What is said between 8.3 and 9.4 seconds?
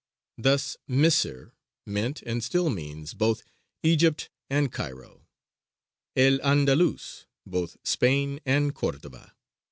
and Cordova.